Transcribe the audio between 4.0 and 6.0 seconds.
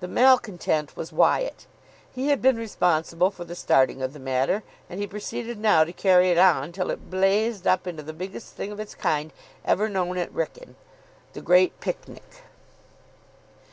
of the matter, and he proceeded now to